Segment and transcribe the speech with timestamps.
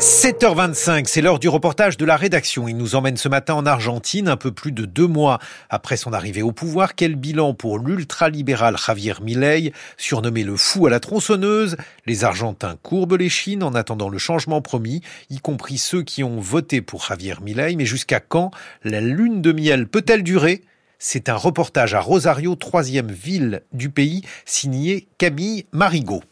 [0.00, 2.66] 7h25, c'est l'heure du reportage de la rédaction.
[2.68, 5.38] Il nous emmène ce matin en Argentine, un peu plus de deux mois
[5.68, 6.94] après son arrivée au pouvoir.
[6.94, 11.76] Quel bilan pour l'ultralibéral Javier Milei, surnommé le fou à la tronçonneuse?
[12.06, 16.40] Les Argentins courbent les chines en attendant le changement promis, y compris ceux qui ont
[16.40, 17.76] voté pour Javier Milei.
[17.76, 20.62] Mais jusqu'à quand la lune de miel peut-elle durer?
[20.98, 26.22] C'est un reportage à Rosario, troisième ville du pays, signé Camille Marigot.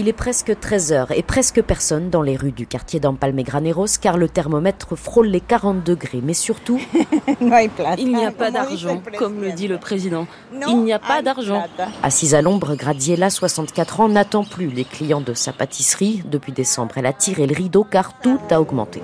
[0.00, 3.98] Il est presque 13 heures et presque personne dans les rues du quartier d'Ampalme Graneros
[4.00, 6.20] car le thermomètre frôle les 40 degrés.
[6.22, 6.78] Mais surtout,
[7.40, 10.28] il n'y a pas d'argent, comme le dit le président.
[10.68, 11.64] Il n'y a pas d'argent.
[12.04, 16.22] Assise à l'ombre, Graziella, 64 ans, n'attend plus les clients de sa pâtisserie.
[16.24, 19.02] Depuis décembre, elle a tiré le rideau car tout a augmenté.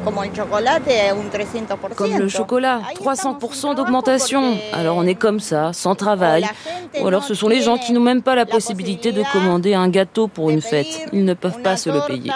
[1.96, 4.56] Comme le chocolat, 300% d'augmentation.
[4.72, 6.46] Alors on est comme ça, sans travail.
[7.00, 9.88] Ou alors ce sont les gens qui n'ont même pas la possibilité de commander un
[9.88, 10.83] gâteau pour une fête.
[11.12, 12.30] Ils ne peuvent pas se le payer.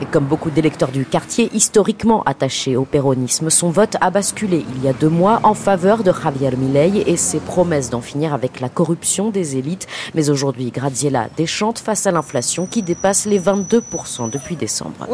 [0.00, 4.84] Et comme beaucoup d'électeurs du quartier, historiquement attachés au péronisme, son vote a basculé il
[4.84, 8.60] y a deux mois en faveur de Javier Milei et ses promesses d'en finir avec
[8.60, 9.86] la corruption des élites.
[10.14, 15.06] Mais aujourd'hui, Graziella déchante face à l'inflation qui dépasse les 22% depuis décembre.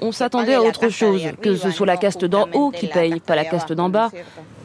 [0.00, 3.34] On s'attendait à autre chose, que ce soit la caste d'en haut qui paye, pas
[3.36, 4.10] la caste d'en bas.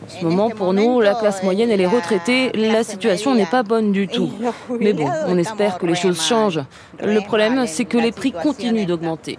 [0.07, 3.63] En ce moment, pour nous, la classe moyenne et les retraités, la situation n'est pas
[3.63, 4.31] bonne du tout.
[4.79, 6.61] Mais bon, on espère que les choses changent.
[7.03, 9.37] Le problème, c'est que les prix continuent d'augmenter.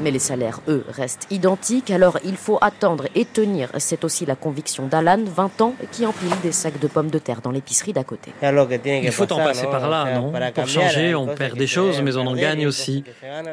[0.00, 3.70] Mais les salaires, eux, restent identiques, alors il faut attendre et tenir.
[3.78, 7.40] C'est aussi la conviction d'Alan, 20 ans, qui empile des sacs de pommes de terre
[7.40, 8.30] dans l'épicerie d'à côté.
[8.42, 10.32] Il faut en passer par là, non?
[10.54, 13.04] Pour changer, on perd des choses, mais on en gagne aussi.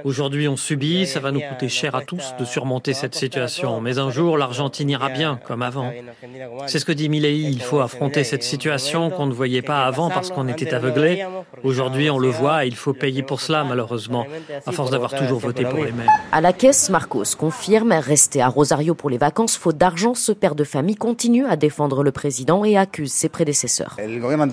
[0.03, 3.79] Aujourd'hui, on subit, ça va nous coûter cher à tous de surmonter cette situation.
[3.79, 5.91] Mais un jour, l'Argentine ira bien, comme avant.
[6.67, 10.09] C'est ce que dit Milei, il faut affronter cette situation qu'on ne voyait pas avant
[10.09, 11.25] parce qu'on était aveuglé.
[11.63, 14.25] Aujourd'hui, on le voit, il faut payer pour cela, malheureusement,
[14.65, 16.07] à force d'avoir toujours voté pour les mêmes.
[16.31, 20.55] À la caisse, Marcos confirme, rester à Rosario pour les vacances, faute d'argent, ce père
[20.55, 23.97] de famille continue à défendre le président et accuse ses prédécesseurs.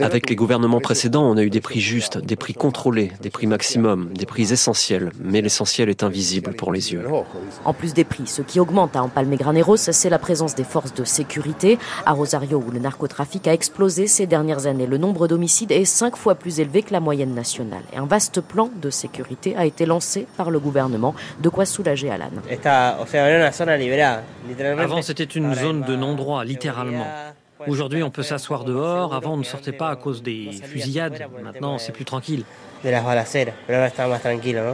[0.01, 3.47] Avec les gouvernements précédents, on a eu des prix justes, des prix contrôlés, des prix
[3.47, 7.05] maximum, des prix essentiels, mais l'essentiel est invisible pour les yeux.
[7.65, 10.95] En plus des prix, ce qui augmente à Empalme Graneros, c'est la présence des forces
[10.95, 11.79] de sécurité.
[12.07, 16.17] À Rosario, où le narcotrafic a explosé ces dernières années, le nombre d'homicides est cinq
[16.17, 17.83] fois plus élevé que la moyenne nationale.
[17.93, 22.11] Et un vaste plan de sécurité a été lancé par le gouvernement, de quoi soulager
[22.11, 22.31] Alan.
[24.79, 27.07] Avant, c'était une zone de non-droit, littéralement.
[27.67, 29.15] Aujourd'hui, on peut s'asseoir dehors.
[29.15, 31.27] Avant, on ne sortait pas à cause des fusillades.
[31.43, 32.45] Maintenant, c'est plus tranquille.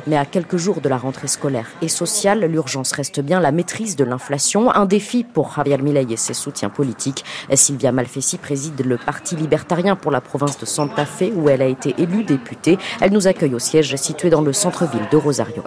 [0.07, 3.97] Mais à quelques jours de la rentrée scolaire et sociale, l'urgence reste bien la maîtrise
[3.97, 7.25] de l'inflation, un défi pour Javier Milei et ses soutiens politiques.
[7.53, 11.67] Sylvia Malfessi préside le Parti libertarien pour la province de Santa Fe où elle a
[11.67, 12.79] été élue députée.
[13.01, 15.65] Elle nous accueille au siège situé dans le centre-ville de Rosario.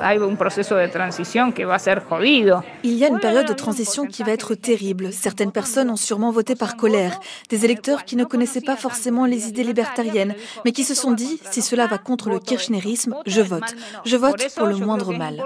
[2.84, 5.12] Il y a une période de transition qui va être terrible.
[5.12, 7.20] Certaines personnes ont sûrement voté par colère.
[7.50, 11.40] Des électeurs qui ne connaissaient pas forcément les idées libertariennes, mais qui se sont dit,
[11.52, 13.75] si cela va contre le kirchnerisme, je vote.
[14.06, 15.44] Je vote pour le moindre mal.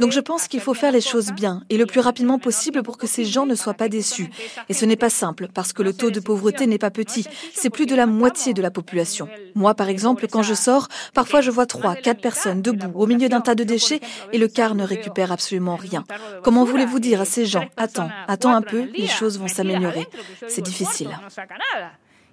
[0.00, 2.98] Donc je pense qu'il faut faire les choses bien et le plus rapidement possible pour
[2.98, 4.30] que ces gens ne soient pas déçus.
[4.68, 7.26] Et ce n'est pas simple parce que le taux de pauvreté n'est pas petit.
[7.54, 9.28] C'est plus de la moitié de la population.
[9.54, 13.28] Moi, par exemple, quand je sors, parfois je vois trois, quatre personnes debout au milieu
[13.28, 14.00] d'un tas de déchets
[14.32, 16.04] et le car ne récupère absolument rien.
[16.42, 20.06] Comment voulez-vous dire à ces gens, attends, attends un peu, les choses vont s'améliorer.
[20.48, 21.10] C'est difficile.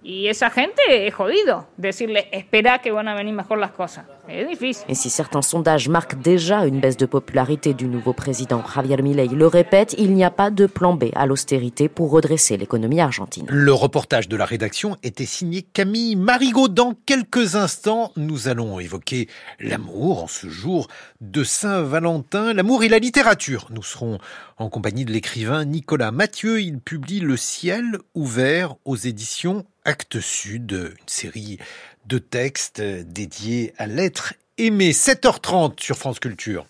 [0.07, 4.05] Y esa gente es jodido decirle espera que van a venir mejor las cosas.
[4.27, 9.27] Et si certains sondages marquent déjà une baisse de popularité du nouveau président Javier Milei
[9.27, 13.45] le répète, il n'y a pas de plan B à l'austérité pour redresser l'économie argentine.
[13.49, 16.67] Le reportage de la rédaction était signé Camille Marigot.
[16.67, 19.27] Dans quelques instants, nous allons évoquer
[19.59, 20.87] l'amour en ce jour
[21.21, 23.67] de Saint-Valentin, l'amour et la littérature.
[23.69, 24.17] Nous serons
[24.57, 26.61] en compagnie de l'écrivain Nicolas Mathieu.
[26.61, 31.59] Il publie Le ciel ouvert aux éditions Actes Sud, une série
[32.05, 34.91] de textes dédiés à l'être aimé.
[34.91, 36.65] 7h30 sur France Culture.